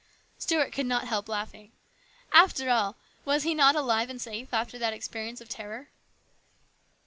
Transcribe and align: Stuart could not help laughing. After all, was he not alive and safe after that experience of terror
Stuart 0.39 0.71
could 0.73 0.87
not 0.87 1.07
help 1.07 1.29
laughing. 1.29 1.73
After 2.33 2.71
all, 2.71 2.95
was 3.23 3.43
he 3.43 3.53
not 3.53 3.75
alive 3.75 4.09
and 4.09 4.19
safe 4.19 4.51
after 4.51 4.79
that 4.79 4.93
experience 4.93 5.41
of 5.41 5.47
terror 5.47 5.89